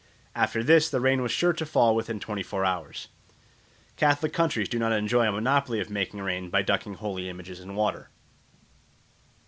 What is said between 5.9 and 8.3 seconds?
making rain by ducking holy images in water.